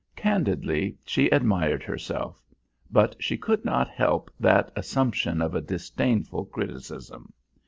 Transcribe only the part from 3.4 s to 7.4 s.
not help that assumption of a disdainful criticism.